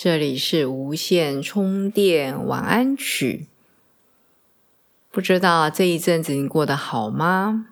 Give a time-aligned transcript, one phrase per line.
[0.00, 3.48] 这里是无线充电晚安曲。
[5.10, 7.70] 不知道这一阵子你过得好吗？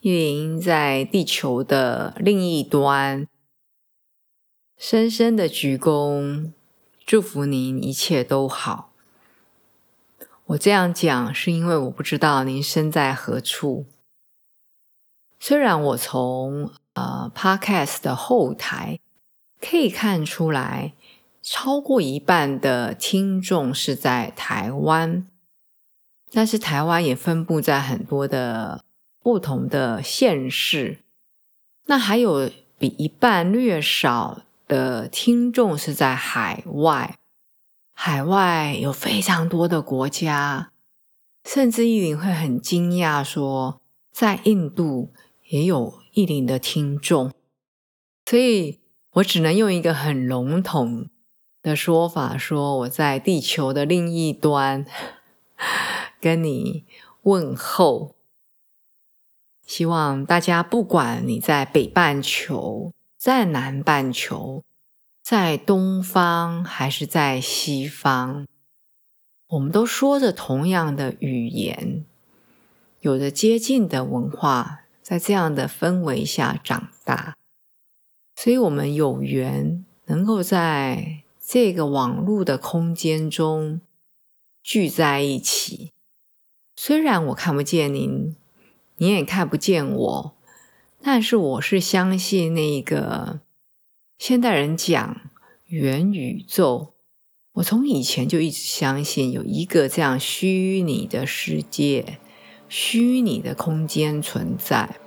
[0.00, 3.28] 依林在地球的另一端，
[4.76, 6.50] 深深的鞠躬，
[7.06, 8.90] 祝福您一切都好。
[10.46, 13.86] 我这样讲是因为我不知道您身在何处。
[15.38, 18.98] 虽然我从呃 Podcast 的后台。
[19.60, 20.94] 可以看出来，
[21.42, 25.26] 超过一半的听众是在台湾，
[26.30, 28.84] 但是台湾也分布在很多的
[29.20, 30.98] 不同的县市。
[31.86, 37.18] 那还有比一半略少的听众是在海外，
[37.94, 40.70] 海外有非常多的国家，
[41.44, 43.80] 甚至一林会很惊讶说，
[44.12, 45.12] 在印度
[45.48, 47.32] 也有一林的听众，
[48.24, 48.78] 所以。
[49.18, 51.08] 我只能用一个很笼统
[51.62, 54.84] 的说法说，我在地球的另一端
[56.20, 56.84] 跟你
[57.22, 58.14] 问候。
[59.66, 64.62] 希望大家不管你在北半球、在南半球、
[65.22, 68.46] 在东方还是在西方，
[69.48, 72.04] 我们都说着同样的语言，
[73.00, 77.37] 有着接近的文化，在这样的氛围下长大。
[78.40, 83.80] 所以，我们有缘能够在这个网络的空间中
[84.62, 85.90] 聚在一起。
[86.76, 88.36] 虽然我看不见您，
[88.98, 90.36] 你也看不见我，
[91.02, 93.40] 但是我是相信那个
[94.16, 95.20] 现代人讲
[95.66, 96.92] 元宇宙。
[97.54, 102.20] 我从以前就一直相信有一个这样虚拟的世界、
[102.68, 105.00] 虚拟的空间存在。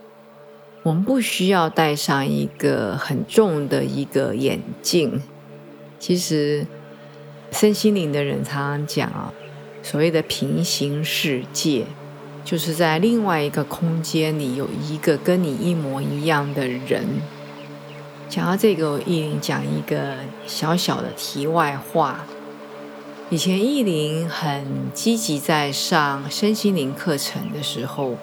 [0.84, 5.22] 我们不需要戴上一个很重的一个眼镜。
[6.00, 6.66] 其实，
[7.52, 9.32] 身心灵的人常常讲啊，
[9.84, 11.86] 所谓的平行世界，
[12.44, 17.06] 就是在另外一个空间里有一个跟你一模一样的人。
[18.28, 20.16] 讲到这个，我意林讲一个
[20.48, 22.26] 小小的题外话。
[23.30, 24.66] 以前意林很
[24.96, 28.18] 积极在上身心灵课程的时候。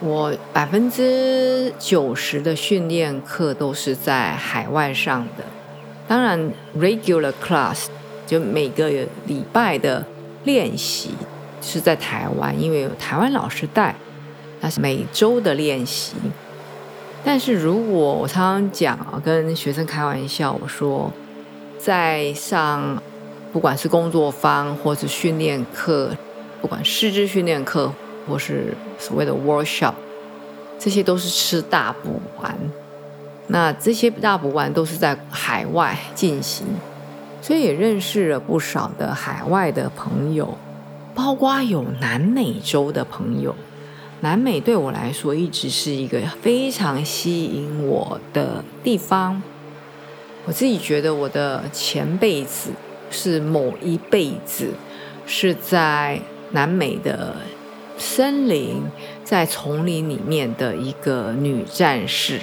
[0.00, 5.44] 我百分之九十的训练课都是在海外上的，
[6.06, 7.86] 当然 regular class
[8.26, 8.90] 就每个
[9.26, 10.04] 礼拜的
[10.44, 11.10] 练习
[11.62, 13.96] 是在台湾，因为有台湾老师带，
[14.60, 16.14] 那是每周的练习。
[17.24, 21.10] 但是如果我常常讲啊，跟学生开玩笑，我说
[21.78, 23.02] 在上
[23.50, 26.10] 不管是工作坊或者训练课，
[26.60, 27.90] 不管师资训练课。
[28.28, 29.94] 或是所谓的 workshop，
[30.78, 32.56] 这些都是吃大补丸。
[33.48, 36.66] 那这些大补丸都是在海外进行，
[37.40, 40.58] 所以也认识了不少的海外的朋友，
[41.14, 43.54] 包括有南美洲的朋友。
[44.20, 49.40] 南美对我来说一直是一个非常吸引我的地方。
[50.46, 52.70] 我自己觉得我的前辈子
[53.10, 54.72] 是某一辈子
[55.26, 56.20] 是在
[56.50, 57.36] 南美的。
[57.98, 58.82] 森林
[59.24, 62.40] 在丛林里面的一个女战士，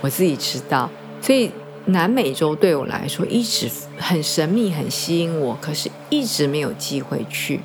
[0.00, 0.90] 我自己知道，
[1.20, 1.50] 所以
[1.86, 7.60] 南美洲对我来说一直很神秘、很吸引我，可是一直没有机会去。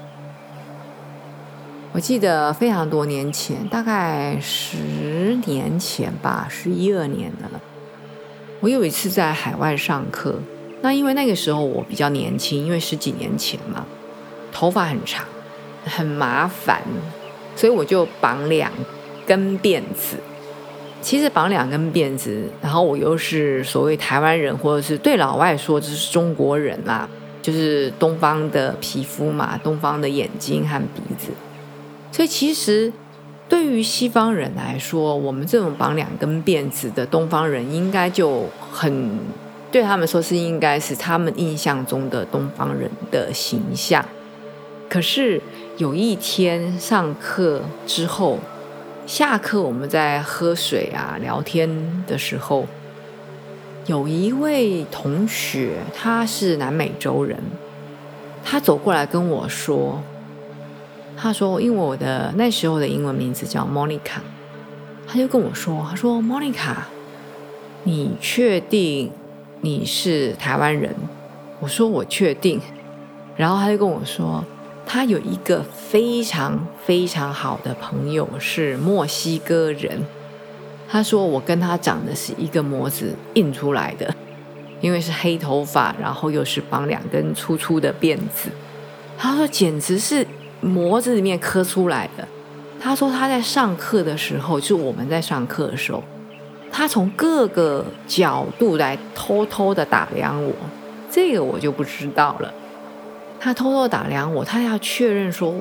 [1.92, 4.78] 我记得非常多年前，大概十
[5.46, 7.62] 年前吧，十一二年的了。
[8.60, 10.40] 我有一次在海外上课，
[10.82, 13.86] 那因为那个时候我比较年轻，因为十几年前嘛，
[14.52, 15.26] 头发很长。
[15.86, 16.82] 很麻烦，
[17.56, 18.72] 所以我就绑两
[19.26, 20.18] 根辫子。
[21.02, 27.08] 其实绑两根辫子，然后我又是所谓台湾人，或者是对老外说这是中国人啦，
[27.44, 31.32] 就是东方的皮肤嘛，东方的眼睛和鼻子。
[32.12, 32.92] 所以其实
[33.48, 39.20] 对于西方人来说，我们这种绑两根辫子的东方人，应该就很
[39.72, 44.04] 对他们说是应该是他们印象中的东方人的形象。
[44.90, 45.40] 可是
[45.78, 48.40] 有一天上课之后，
[49.06, 51.70] 下课我们在喝水啊聊天
[52.08, 52.66] 的时候，
[53.86, 57.38] 有一位同学，他是南美洲人，
[58.42, 60.02] 他走过来跟我说
[61.18, 64.22] ：“他说，因为我的那时候的英文名字叫 Monica，
[65.06, 66.76] 他就跟我说，他说 Monica，
[67.84, 69.12] 你确定
[69.60, 70.96] 你是台湾人？
[71.60, 72.62] 我说我确定。
[73.36, 74.42] 然后他就跟我说，
[74.86, 80.02] 他有一个非常非常好的朋友是墨西哥人。”
[80.88, 84.14] 他说：“我跟他长得是一个模子印出来的，
[84.80, 88.50] 因为是黑头发，然后又是绑两根粗粗的辫子。
[89.18, 90.26] 他说简直是
[90.62, 92.28] 模子里面刻出来的。
[92.80, 96.04] 他说他在上课的时候，就我们在上课的时候，
[96.72, 100.54] 他从各个角度来偷偷的打量我，
[101.10, 102.54] 这个我就不知道了。
[103.46, 105.54] 他偷偷打量我，他要确认说，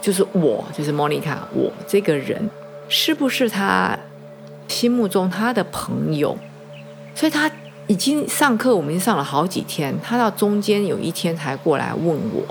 [0.00, 2.50] 就是我，就是莫妮卡，我这个人
[2.88, 3.96] 是不是他。”
[4.66, 6.36] 心目中他的朋友，
[7.14, 7.48] 所以他
[7.86, 9.94] 已经上课，我们已经上了好几天。
[10.02, 12.42] 他到中间有一天才过来问我，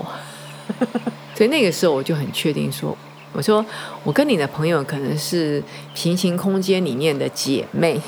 [1.34, 2.96] 所以那个时候我就很确定说
[3.34, 3.66] ：“我说
[4.04, 5.62] 我跟你的朋友可能是
[5.92, 8.00] 平行空间里面的姐妹。”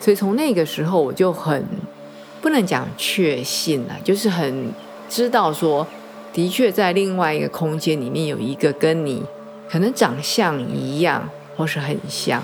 [0.00, 1.64] 所以从那个时候我就很
[2.40, 4.72] 不能讲确信了，就是很
[5.08, 5.86] 知道说，
[6.32, 9.22] 的确在另外一个空间里面有一个跟你
[9.68, 12.42] 可能长相一样，或是很像。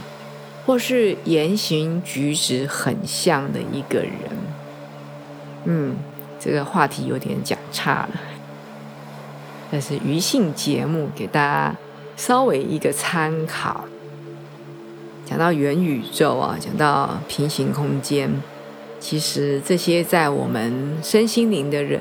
[0.67, 4.15] 或是言行举止很像的一个人，
[5.65, 5.95] 嗯，
[6.41, 8.21] 这个话题有点讲差了，
[9.71, 11.77] 但是余性节目给大家
[12.17, 13.85] 稍微一个参考。
[15.27, 18.31] 讲到元宇宙啊，讲到平行空间，
[18.99, 22.01] 其实这些在我们身心灵的人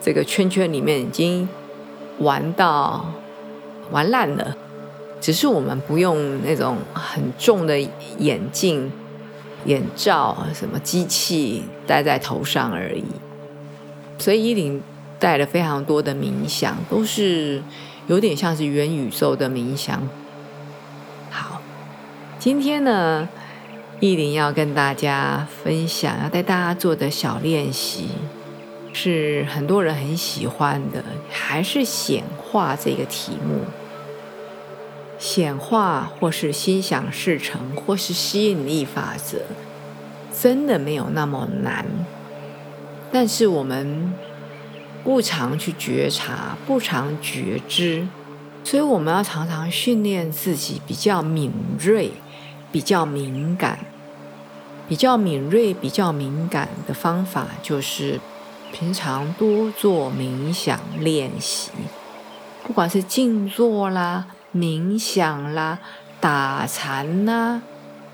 [0.00, 1.48] 这个圈圈里面已经
[2.18, 3.12] 玩到
[3.90, 4.56] 玩烂了。
[5.20, 7.78] 只是我们不用那种很重的
[8.18, 8.90] 眼镜、
[9.66, 13.04] 眼罩、什么机器戴在头上而已。
[14.16, 14.82] 所以依林
[15.18, 17.62] 带了非常多的冥想，都是
[18.06, 20.08] 有点像是元宇宙的冥想。
[21.30, 21.60] 好，
[22.38, 23.28] 今天呢，
[24.00, 28.08] 依林要跟大家分享，要带大家做的小练习，
[28.92, 33.64] 是很多人很喜欢的，还是显化这个题目。
[35.18, 39.42] 显化，或是心想事成，或是吸引力法则，
[40.32, 41.84] 真的没有那么难。
[43.12, 44.12] 但是我们
[45.04, 48.06] 不常去觉察，不常觉知，
[48.64, 52.12] 所以我们要常常训练自己比较敏锐、
[52.72, 53.78] 比较敏感。
[54.88, 58.18] 比较敏锐、比较敏感的方法，就是
[58.72, 61.70] 平常多做冥想练习，
[62.66, 64.26] 不管是静坐啦。
[64.52, 65.78] 冥想啦，
[66.20, 67.62] 打禅啦，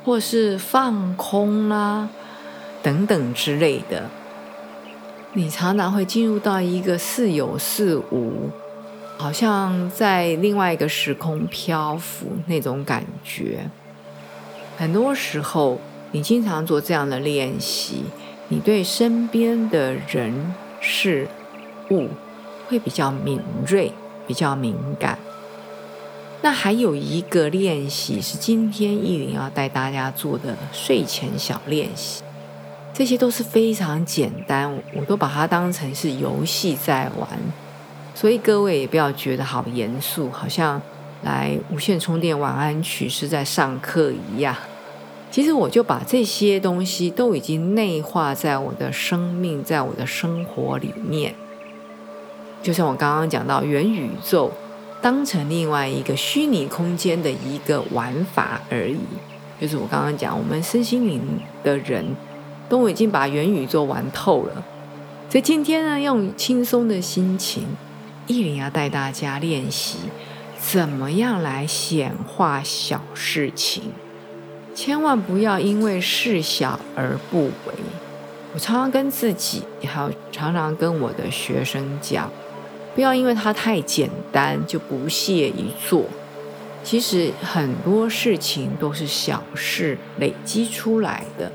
[0.05, 2.11] 或是放空啦，
[2.83, 4.11] 等等之类的，
[5.33, 8.51] 你常常会进入到一个似有似无，
[9.17, 13.71] 好像在另外一个时空漂浮那种感觉。
[14.77, 15.81] 很多时候，
[16.13, 18.05] 你经常做这样的练习，
[18.49, 21.27] 你对身边的人事
[21.91, 22.09] 物
[22.69, 23.93] 会比较敏锐，
[24.27, 25.19] 比较敏感。
[26.43, 32.23] 那还有一个练习是今天意林要带大家做的睡前小练习，
[32.95, 37.29] 这些都是非常简单，我都把它当成是游戏在玩，
[38.15, 40.81] 所以各位也不要觉得好严肃，好像
[41.23, 44.55] 来无线充电晚安曲是在上课一样。
[45.31, 51.35] 其实我就把这些东西都已经内化在我的生命，在我的生活里面，
[52.63, 54.53] 就像我刚刚讲到元宇宙。
[55.03, 58.99] 当成另外一个虚拟空间的一个玩法而已，
[59.61, 61.21] 就是我刚刚讲，我们身心灵
[61.63, 62.05] 的人
[62.69, 64.65] 都已经把元宇宙玩透了。
[65.29, 67.65] 所以今天呢，用轻松的心情，
[68.27, 69.99] 依林要带大家练习
[70.59, 73.93] 怎么样来显化小事情，
[74.77, 77.75] 千万不要因为事小而不为。
[78.53, 82.31] 我常常跟自己，还有常常跟我的学生讲。
[82.95, 86.05] 不要因为它太简单就不屑一做。
[86.85, 91.51] 其实很多事情都是小事累积出来的。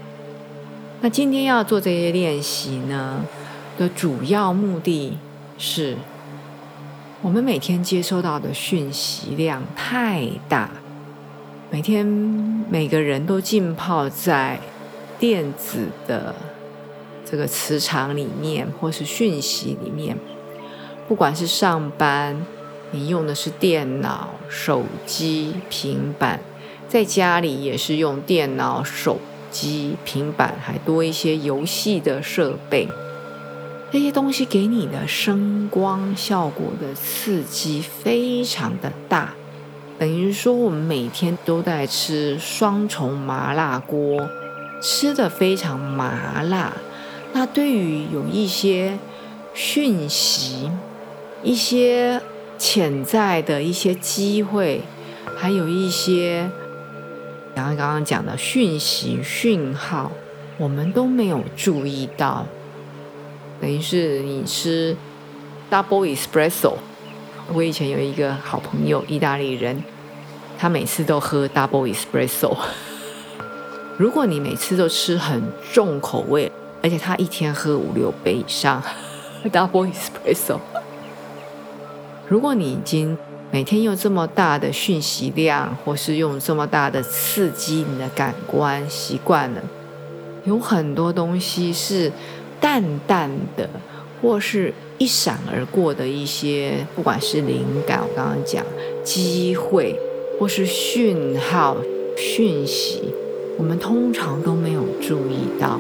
[1.02, 3.24] 那今天要做这些练习呢
[3.78, 5.18] 的主要目的
[5.60, 5.96] 是，
[7.22, 10.70] 我们每天接收到的讯息量太大，
[11.74, 12.06] 每天
[12.70, 14.60] 每个人都浸泡在
[15.18, 16.36] 电子的
[17.24, 20.18] 这个磁场里面，或是讯息里面。
[21.08, 22.46] 不管是上班，
[22.92, 26.42] 你用的是电脑、手机、平板，
[26.90, 29.18] 在家里也是用电脑、手
[29.50, 32.90] 机、平板，还多一些游戏的设备。
[33.94, 39.34] 这些东西给你的声光效果的刺激非常的大，
[40.02, 44.28] 等于说我们每天都在吃双重麻辣锅，
[44.82, 46.74] 吃的非常麻辣。
[47.34, 48.98] 那对于有一些
[49.54, 50.72] 讯息、
[51.44, 52.20] 一些
[52.58, 54.82] 潜在的一些机会，
[55.38, 56.50] 还有一些
[57.54, 60.12] 刚刚刚刚讲的讯息讯号，
[60.58, 62.48] 我们都没有注意到。
[63.62, 64.98] 等于是你吃
[65.70, 66.74] double espresso。
[67.54, 69.84] 我以前有一个好朋友，意大利人，
[70.58, 72.56] 他每次都喝 double espresso。
[73.98, 75.42] 如果你每次都吃很
[75.72, 78.82] 重口味，而且他一天喝五六杯以上
[79.52, 80.58] double espresso，
[82.28, 83.18] 如果你已经
[83.52, 89.62] 每天用这么大的讯息量，或是用这么大的刺激你的感官习惯了，
[90.46, 92.12] 有很多东西是。
[92.62, 93.28] 淡淡
[93.58, 93.68] 的，
[94.22, 98.64] 或是一闪而过的一些，不管是灵感，我刚刚讲
[99.04, 100.00] 机会，
[100.40, 101.76] 或是讯号、
[102.16, 103.02] 讯息，
[103.58, 105.80] 我们通常都没有注意到。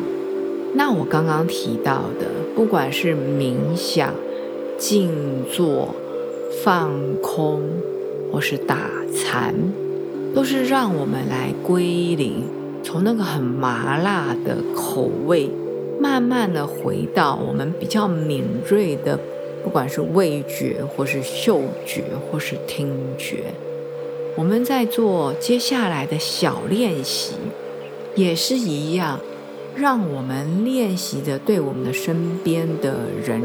[0.74, 2.26] 那我刚刚提到的，
[2.56, 4.12] 不管是冥想、
[4.80, 5.12] 静
[5.52, 5.94] 坐、
[6.64, 7.62] 放空，
[8.34, 9.54] 或是打禅，
[10.34, 11.84] 都是让我们来归
[12.16, 12.46] 零，
[12.82, 15.52] 从那个很麻辣的口味。
[16.02, 19.20] 慢慢的回到我们比较敏锐的，
[19.64, 22.90] 不管是味觉，或是嗅觉，或是听
[23.20, 23.54] 觉。
[24.36, 27.36] 我们在做接下来的小练习，
[28.16, 29.20] 也是一样，
[29.76, 33.40] 让我们练习的对我们的身边的人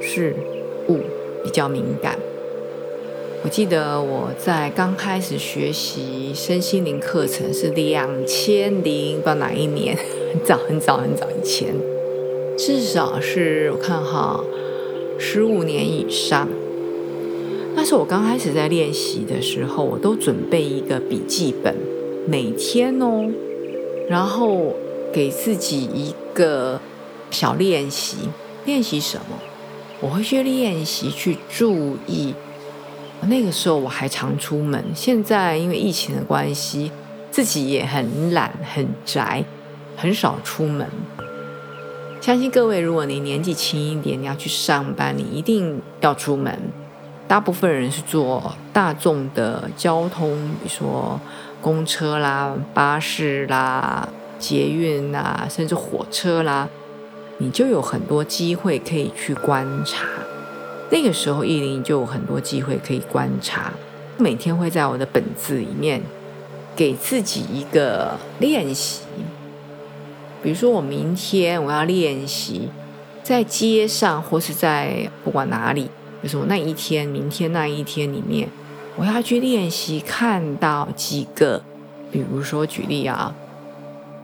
[0.00, 0.34] 事
[0.88, 0.98] 物
[1.44, 2.18] 比较敏感。
[3.44, 9.96] 我记得我在刚开始学习身心灵课程是两千零不知道哪一年，
[10.32, 11.72] 很 早很早很早以前。
[12.62, 14.38] 至少是我看哈，
[15.18, 16.46] 十五年以上。
[17.74, 21.74] 那是我刚开始在练习的时候，我都准备一个笔记本，
[22.28, 23.26] 每天哦，
[24.10, 24.74] 然后
[25.10, 26.78] 给自己一个
[27.30, 28.28] 小练习。
[28.66, 29.38] 练习什么？
[30.02, 32.34] 我会去练习去注意。
[33.22, 36.92] 那个时候我还常出门，现在因为疫情的关系，
[37.30, 39.46] 自己也很懒、很宅，
[39.96, 40.86] 很少出门。
[42.20, 46.54] 相信各位，如果你年纪轻一点，你要去上班，你一定要出门。
[47.26, 51.18] 大部分人是坐大众的交通，比如说
[51.62, 54.06] 公车啦、巴士啦、
[54.38, 56.68] 捷运啦，甚至火车啦，
[57.38, 60.06] 你就有很多机会可以去观察。
[60.90, 63.72] 那个时候，意林就有很多机会可以观察。
[64.18, 66.02] 每天会在我的本子里面
[66.76, 69.04] 给自己一个练习。
[70.42, 72.68] 比如说，我明天我要练习
[73.22, 75.90] 在街上，或是在不管哪里，
[76.22, 78.48] 就是我那一天、明天那一天里面，
[78.96, 81.62] 我要去练习看到几个，
[82.10, 83.34] 比如说举例啊，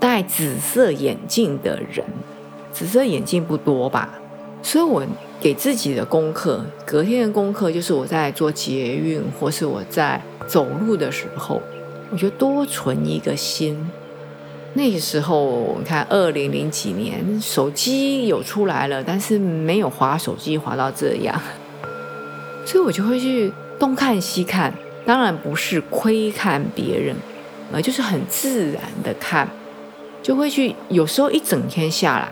[0.01, 2.05] 戴紫色眼镜的人，
[2.73, 4.09] 紫色眼镜不多吧？
[4.63, 5.05] 所以我
[5.39, 11.61] 给自己的功课，隔天的功课就是我在做捷运或是我在走路的时候，
[12.11, 13.79] 我就多存一个心。
[14.77, 21.35] 那个时候，你看，二零零几年，手机有出来了，但是没有滑手机滑到这样，
[22.67, 24.71] 所以我就会去东看西看，
[25.07, 27.17] 当然不是窥看别人，
[27.73, 29.49] 而就是很自然的看，
[30.23, 32.29] 就会去，有时候一整天下来，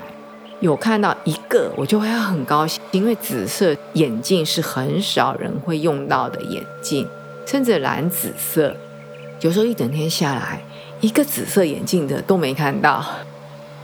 [0.60, 7.08] 有看到一个，我就会很高兴，因为紫色眼镜是很少人会用到的眼镜，
[7.46, 8.76] 甚至蓝紫色，
[9.40, 10.62] 有时候一整天下来。
[11.04, 13.04] 一个紫色眼镜的都没看到，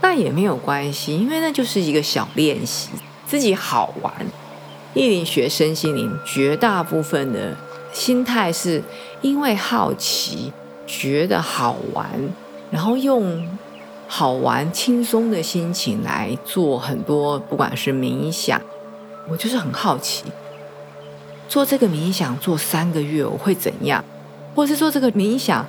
[0.01, 2.89] 那也没有关系，因为那就是一个小练习，
[3.27, 4.11] 自己好玩。
[4.95, 7.55] 意林学身心灵，绝大部分的
[7.93, 8.81] 心态是
[9.21, 10.51] 因为好奇，
[10.87, 12.09] 觉得好玩，
[12.71, 13.47] 然后用
[14.07, 18.59] 好玩、轻松的心情来做很多，不管是冥想，
[19.29, 20.23] 我就是很好奇，
[21.47, 24.03] 做这个冥想做三个月我会怎样，
[24.55, 25.63] 或是做这个冥想。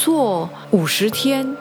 [0.00, 1.54] 做五十天，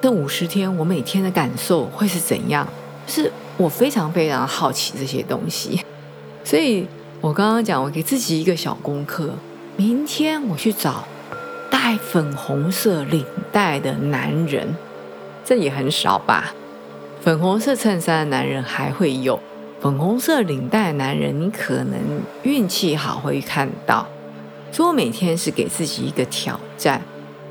[0.00, 2.64] 这五十天我每天的感受会是怎样？
[3.08, 5.84] 是我非常非常好奇这些东西，
[6.44, 6.86] 所以
[7.20, 9.30] 我刚刚讲，我给自己一个小功课，
[9.76, 11.02] 明天我去找
[11.68, 14.76] 戴粉红色领带的男人，
[15.44, 16.54] 这也很少吧？
[17.20, 19.40] 粉红色衬衫的男人还会有，
[19.80, 21.98] 粉红色领带的男人，你可能
[22.44, 24.06] 运气好会看到。
[24.70, 27.02] 所以我每天是给自己一个挑战。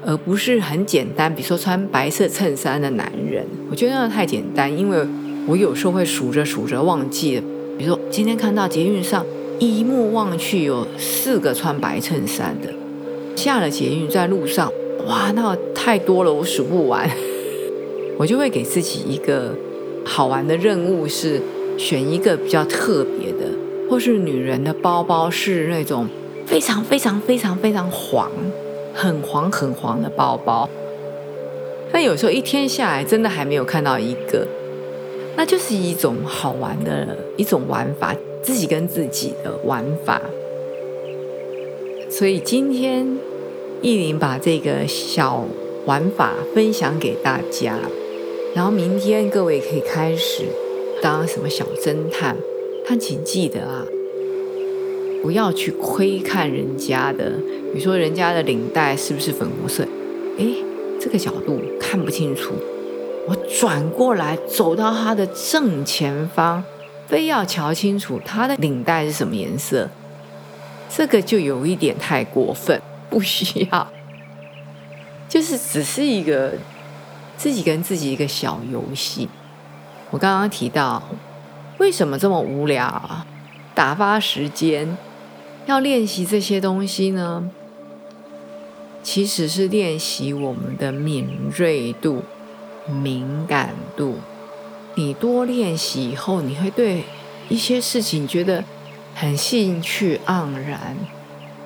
[0.06, 1.34] 而不是很简单。
[1.34, 5.06] 比如说穿白色衬衫的男人，我觉得那太简单，因为
[5.46, 7.44] 我有时候会数着数着忘记了。
[7.78, 9.26] 比如说今天看到捷运上
[9.58, 12.74] 一目望去有四个穿白衬衫的，
[13.36, 14.72] 下了捷运在路上，
[15.08, 17.10] 哇，那太多了，我数不完。
[18.18, 19.56] 我就会给自己一个
[20.04, 21.42] 好玩的任务，是
[21.78, 23.50] 选一个比较特别的，
[23.90, 26.08] 或是女人的包包是那种
[26.46, 28.30] 非常非常非常非常黄、
[29.02, 30.70] 很黄很黄的包包。
[31.90, 34.46] 但有时候一天下来，真的还没有看到一个，
[35.38, 38.14] 那就是一种好玩的一种玩法，
[38.44, 40.22] 自己跟自己的玩法。
[42.10, 43.18] 所以今天
[43.82, 45.46] 意林把这个小
[45.86, 47.80] 玩法分享给大家。
[48.54, 50.44] 然后明天各位可以开始
[51.02, 52.36] 当什么小侦探，
[52.86, 53.86] 但请记得啊，
[55.22, 57.32] 不要去窥看人家的，
[57.72, 59.84] 比如说人家的领带是不是粉红色？
[60.38, 60.46] 哎，
[61.00, 62.54] 这个角度看不清楚，
[63.28, 66.64] 我转过来走到他的正前方，
[67.08, 69.90] 非要瞧清楚他的领带是什么颜色，
[70.90, 73.88] 这个就有一点太过分，不需要，
[75.28, 76.54] 就是只是一个。
[77.38, 79.30] 自己跟自己一个小游戏。
[80.12, 81.02] 我刚刚提到，
[81.78, 83.26] 为什么这么无聊啊？
[83.74, 84.98] 打发时间
[85.70, 87.48] 要练习这些东西呢？
[89.04, 92.24] 其实是练习我们的敏锐度、
[92.88, 94.16] 敏感度。
[94.96, 97.04] 你多练习以后，你会对
[97.50, 98.64] 一些事情觉得
[99.14, 100.98] 很兴趣盎然，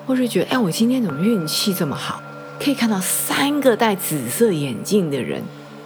[0.06, 2.20] 或是觉得，哎，我今天怎么运气这么好，
[2.60, 5.42] 可以看到三个戴紫色眼镜的人。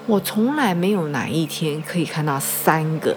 [0.09, 3.17] 我从来没有哪一天可以看到三个，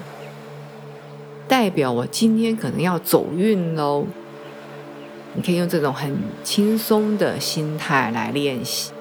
[1.48, 4.06] 代表我今天可能要走运喽。
[5.34, 8.92] 你可以用这种很轻松的心态来练习。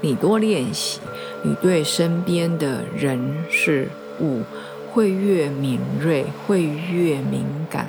[0.00, 1.00] 你多练习，
[1.42, 3.88] 你对身边的人事
[4.20, 4.42] 物
[4.92, 7.88] 会越敏锐，会越敏感。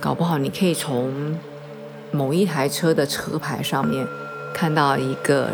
[0.00, 1.38] 搞不好你可以从
[2.10, 4.06] 某一台车的车牌上面
[4.52, 5.50] 看到一个。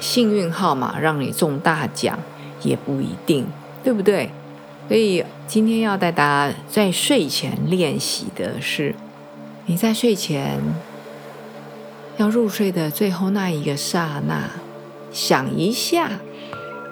[0.00, 2.18] 幸运号码让你中大奖
[2.60, 3.46] 也不一定，
[3.82, 4.28] 对不对？
[4.86, 8.94] 所以今天要带大家在睡前练习的是，
[9.66, 10.60] 你在睡前
[12.18, 14.50] 要入睡的最后那一个刹那，
[15.10, 16.20] 想一下，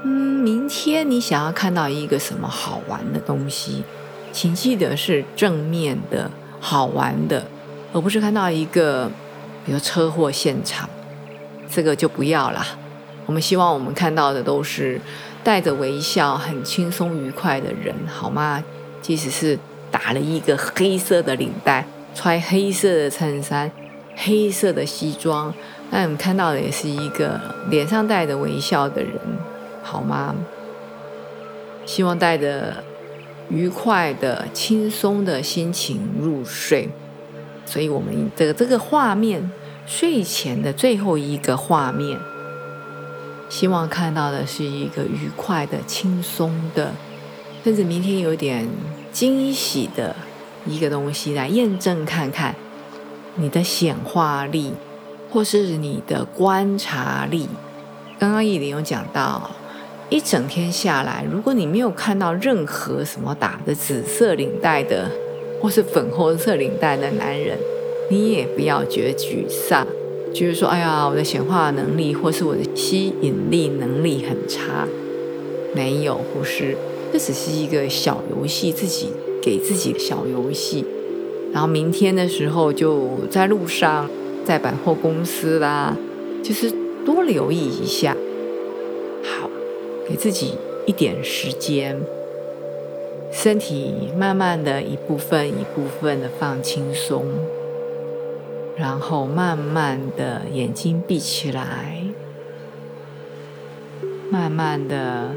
[0.04, 0.08] 嗯，
[0.42, 3.84] 明天你想要看到一个什么好玩的东西，
[4.32, 6.30] 请记得是正面的
[6.60, 7.46] 好玩的，
[7.92, 9.10] 而不是看到一个
[9.66, 10.88] 比如车祸现场，
[11.70, 12.64] 这个就不要了。
[13.26, 14.98] 我们希望我们看到的都是
[15.44, 18.64] 带着微笑、很轻松愉快的人，好吗？
[19.02, 19.58] 即使是
[19.90, 23.70] 打了一个黑色的领带、穿黑色的衬衫、
[24.16, 25.52] 黑色的西装，
[25.90, 29.12] 那我们看到的也是一个脸上带着微笑的人，
[29.82, 30.34] 好吗？
[31.84, 32.84] 希望带着
[33.48, 36.88] 愉快的、轻松的心情入睡。
[37.64, 39.50] 所以，我们的这个画面，
[39.86, 42.18] 睡前的最后一个画面。
[43.48, 46.92] 希望看到的是一个愉快的、轻松的，
[47.64, 48.68] 甚至明天有点
[49.12, 50.16] 惊喜的
[50.66, 52.54] 一个东西来验证看看
[53.36, 54.72] 你的显化力，
[55.30, 57.48] 或是你的观察力。
[58.18, 59.50] 刚刚一林有讲到，
[60.08, 65.10] 一整天下来，如果你没有看到任何什么打的紫色领带的，
[65.60, 67.58] 或是粉红色领带的男人，
[68.10, 69.86] 你也不要觉得沮丧。
[70.32, 74.86] 就是说，哎呀，我的显化能力或是我的吸引力能力很差，
[75.74, 76.76] 没有，不是，
[77.12, 79.10] 这只是一个小游戏，自己
[79.42, 80.86] 给自己的小游戏。
[81.52, 84.08] 然后明天的时候就在路上，
[84.42, 85.94] 在百货公司啦，
[86.42, 86.72] 就是
[87.04, 88.16] 多留意一下。
[89.22, 89.50] 好，
[90.08, 90.54] 给自己
[90.86, 92.00] 一点时间，
[93.30, 97.26] 身体慢慢的一部分一部分的放轻松。
[98.74, 102.02] 然后慢慢的眼睛闭起来，
[104.30, 105.32] 慢慢的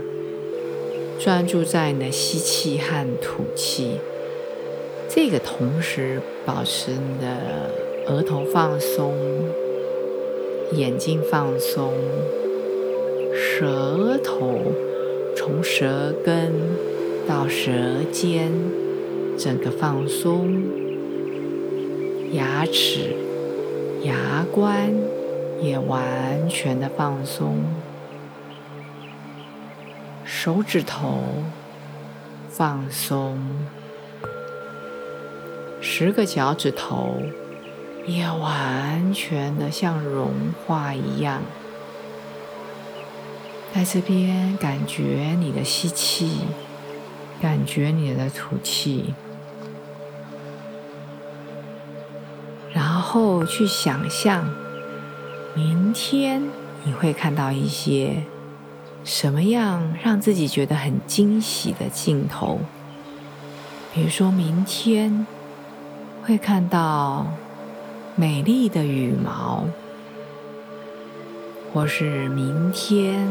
[1.19, 3.99] 专注在你的吸气和吐气。
[5.10, 7.71] 这个同时保持你的
[8.08, 9.13] 额头放松，
[10.73, 11.93] 眼睛放松，
[13.34, 14.73] 舌头
[15.36, 16.51] 从舌根
[17.28, 17.71] 到舌
[18.12, 18.51] 尖
[19.38, 20.63] 整个放松，
[22.32, 23.15] 牙齿。
[24.04, 24.93] 牙关
[25.60, 27.63] 也完全的放松，
[30.45, 31.23] 手指头
[32.49, 33.39] 放松，
[35.81, 37.19] 十个脚趾头
[38.05, 41.41] 也完全的像融化一样。
[43.73, 46.41] 在这边感觉你的吸气，
[47.41, 49.15] 感觉你的吐气，
[52.71, 54.47] 然后去想象
[55.55, 56.43] 明天
[56.84, 58.21] 你会看到一些
[59.05, 62.59] 什么样让自己觉得很惊喜的镜头。
[63.93, 65.25] 比如说明天
[66.23, 67.27] 会看到
[68.17, 69.63] 美丽的羽毛，
[71.73, 73.25] 或是明天。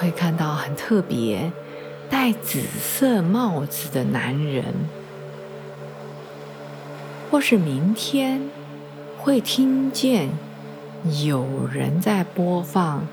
[0.00, 1.50] 会看到很特别
[2.08, 4.64] 戴紫色帽子的男人，
[7.28, 8.40] 或是明天
[9.18, 10.28] 会听见
[11.26, 13.04] 有人在播放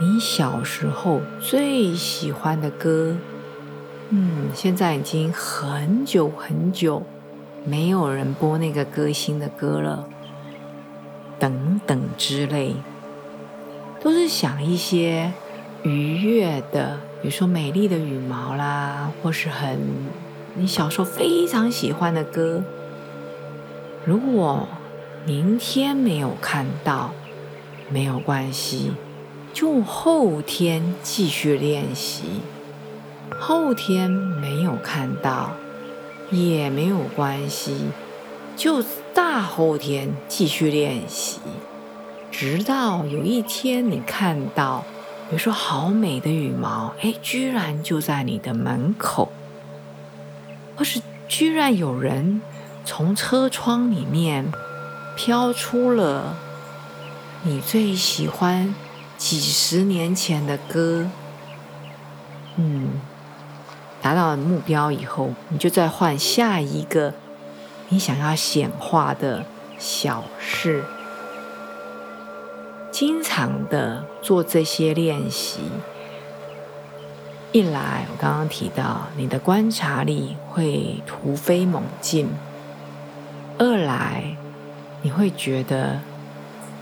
[0.00, 3.16] 你小时候最喜欢的歌。
[4.10, 7.02] 嗯，现在已经很久很久
[7.64, 10.08] 没有人播那个歌星的歌了，
[11.38, 12.74] 等等之类，
[14.00, 15.32] 都是想一些。
[15.84, 19.78] 愉悦的，比如说美丽的羽毛啦，或是很
[20.56, 22.64] 你小时候非常喜欢的歌。
[24.04, 24.66] 如果
[25.24, 27.12] 明天没有看到，
[27.90, 28.90] 没有关系，
[29.60, 32.22] 就后天继续练习。
[33.40, 35.50] 后天没有看到
[36.30, 37.76] 也没有关系，
[38.54, 41.40] 就大后天继续练习，
[42.30, 44.84] 直到有一天你看到。
[45.28, 49.32] 比如说，好美的羽毛，哎，居然就在你的门口，
[50.76, 52.40] 或是居然有人
[52.84, 54.52] 从车窗里面
[55.16, 56.36] 飘出了
[57.42, 58.72] 你最喜欢
[59.18, 61.06] 几十年前的歌，
[62.56, 63.00] 嗯，
[64.00, 67.12] 达到目标以后，你就再换下一个
[67.88, 69.44] 你想要显化的
[69.76, 70.84] 小事。
[72.92, 75.60] 经常的做这些练习，
[77.52, 82.28] 一来我刚刚提到你的观察力会突飞猛进；
[83.58, 84.36] 二来
[85.02, 86.00] 你会觉得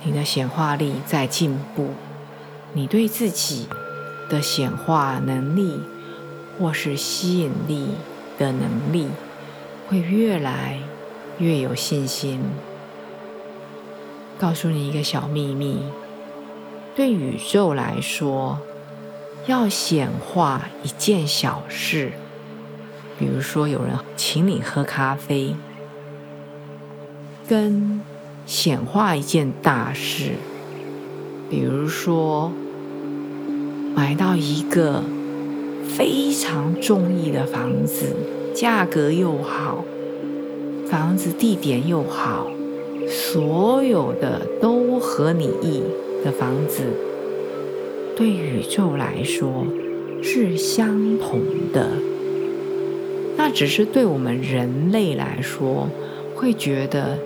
[0.05, 1.91] 你的显化力在进步，
[2.77, 3.67] 你对自己
[4.29, 5.81] 的显化能力
[6.59, 7.89] 或是吸引力
[8.39, 9.09] 的能力
[9.89, 10.79] 会越来
[11.39, 12.39] 越有信心。
[14.39, 15.81] 告诉你一个小秘密。
[16.95, 18.59] 对宇宙来说，
[19.47, 22.13] 要显化一件小事，
[23.19, 25.57] 比如说有人请你喝咖啡，
[27.49, 28.03] 跟
[28.45, 30.33] 显化一件大事，
[31.51, 32.51] 比如说
[33.97, 35.03] 买到一个
[35.89, 38.15] 非常中意的房子，
[38.55, 39.83] 价格又好，
[40.87, 42.47] 房子地点又好，
[43.09, 45.83] 所有的都合你意。
[46.25, 46.83] 的房子
[48.17, 49.65] 对宇宙来说
[50.21, 51.41] 是相同
[51.73, 51.89] 的，
[53.37, 55.89] 那只是对我们人类来说，
[56.35, 57.17] 会觉得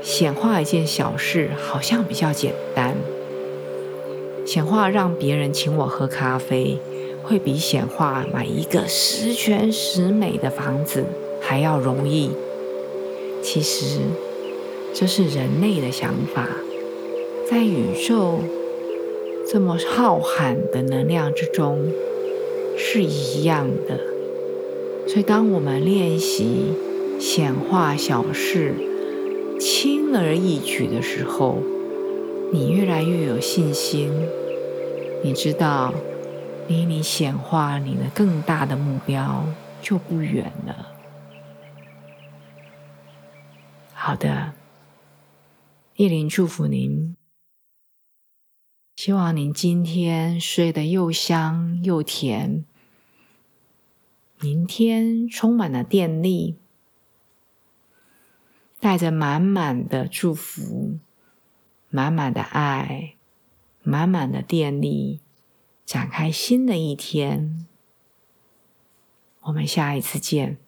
[0.00, 2.94] 显化一件小事好像比较简单。
[4.46, 6.78] 显化让别人请我喝咖啡，
[7.24, 11.04] 会比显化买一个十全十美的房子
[11.40, 12.30] 还要容易。
[13.42, 13.98] 其实
[14.94, 16.46] 这是人类的想法。
[17.50, 18.38] 在宇宙
[19.50, 21.92] 这么浩瀚的能量之中
[22.76, 23.98] 是一样的，
[25.08, 26.72] 所以当我们练习
[27.18, 28.74] 显化小事
[29.58, 31.58] 轻而易举的时候，
[32.52, 34.12] 你越来越有信心。
[35.24, 35.92] 你知道，
[36.68, 39.44] 离你显化你的更大的目标
[39.82, 40.92] 就不远了。
[43.92, 44.54] 好的，
[45.96, 47.16] 叶林祝福您。
[48.94, 52.64] 希望您今天睡得又香又甜，
[54.40, 56.56] 明天充满了电力，
[58.78, 60.98] 带着满满的祝福、
[61.88, 63.14] 满满的爱、
[63.82, 65.20] 满满的电力，
[65.84, 67.66] 展开新的一天。
[69.42, 70.58] 我们下一次见。